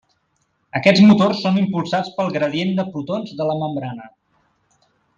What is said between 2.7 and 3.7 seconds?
de protons de la